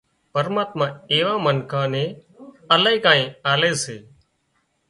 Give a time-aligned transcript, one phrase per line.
[0.33, 2.11] پرماتما ايوان منکان نين
[2.73, 3.97] الاهي ڪانئين آلي سي